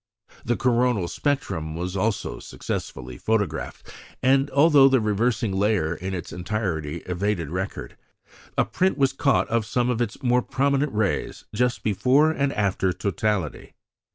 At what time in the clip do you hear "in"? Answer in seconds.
5.93-6.15